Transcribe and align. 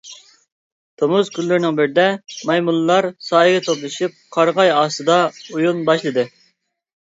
تومۇز 1.01 1.27
كۈنلىرىنىڭ 1.35 1.75
بىرىدە 1.79 2.05
مايمۇنلار 2.51 3.09
سايىگە 3.27 3.61
توپلىشىپ، 3.67 4.17
قارىغاي 4.39 4.73
ئاستىدا 4.79 5.19
ئويۇن 5.29 5.85
باشلىدى. 5.93 6.27